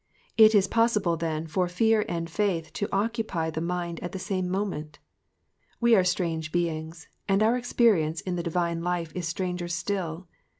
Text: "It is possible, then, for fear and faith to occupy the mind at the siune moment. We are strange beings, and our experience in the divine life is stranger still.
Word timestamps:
"It 0.45 0.55
is 0.55 0.67
possible, 0.67 1.15
then, 1.15 1.45
for 1.45 1.67
fear 1.67 2.03
and 2.09 2.27
faith 2.27 2.73
to 2.73 2.89
occupy 2.91 3.51
the 3.51 3.61
mind 3.61 3.99
at 3.99 4.13
the 4.13 4.17
siune 4.17 4.47
moment. 4.47 4.97
We 5.79 5.93
are 5.95 6.03
strange 6.03 6.51
beings, 6.51 7.07
and 7.29 7.43
our 7.43 7.55
experience 7.55 8.19
in 8.21 8.35
the 8.35 8.41
divine 8.41 8.81
life 8.81 9.11
is 9.13 9.27
stranger 9.27 9.67
still. 9.67 10.27